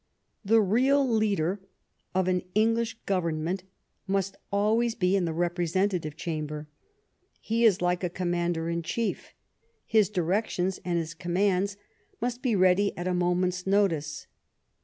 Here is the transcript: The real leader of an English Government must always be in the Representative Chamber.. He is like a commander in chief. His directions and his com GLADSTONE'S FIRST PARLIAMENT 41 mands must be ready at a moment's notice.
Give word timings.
The 0.43 0.63
real 0.63 1.07
leader 1.07 1.59
of 2.15 2.27
an 2.27 2.41
English 2.55 2.95
Government 3.05 3.61
must 4.07 4.35
always 4.51 4.95
be 4.95 5.15
in 5.15 5.25
the 5.25 5.31
Representative 5.31 6.15
Chamber.. 6.17 6.67
He 7.39 7.65
is 7.65 7.83
like 7.83 8.03
a 8.03 8.09
commander 8.09 8.67
in 8.67 8.81
chief. 8.81 9.35
His 9.85 10.09
directions 10.09 10.79
and 10.83 10.97
his 10.97 11.13
com 11.13 11.33
GLADSTONE'S 11.35 11.73
FIRST 11.73 11.77
PARLIAMENT 11.77 12.17
41 12.17 12.17
mands 12.17 12.19
must 12.19 12.41
be 12.41 12.55
ready 12.55 12.97
at 12.97 13.07
a 13.07 13.13
moment's 13.13 13.67
notice. 13.67 14.25